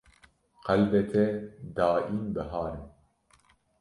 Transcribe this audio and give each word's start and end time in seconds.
Qelbê 0.65 1.01
te 1.11 1.25
daîm 1.75 2.15
bihar 2.33 2.73
e 2.81 2.83